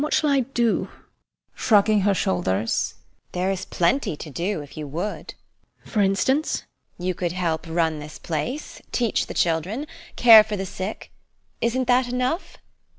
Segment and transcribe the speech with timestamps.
[0.01, 0.87] What shall I do?
[0.87, 0.89] SONIA.
[1.53, 2.95] [Shrugging her shoulders]
[3.33, 5.35] There is plenty to do if you would.
[5.83, 5.91] HELENA.
[5.91, 6.49] For instance?
[6.97, 7.07] SONIA.
[7.09, 9.85] You could help run this place, teach the children,
[10.15, 11.11] care for the sick
[11.61, 12.57] isn't that enough?